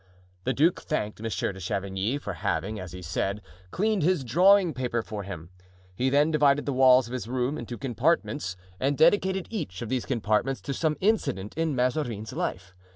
[0.45, 5.03] The duke thanked Monsieur de Chavigny for having, as he said, cleaned his drawing paper
[5.03, 5.51] for him;
[5.95, 10.07] he then divided the walls of his room into compartments and dedicated each of these
[10.07, 12.73] compartments to some incident in Mazarin's life.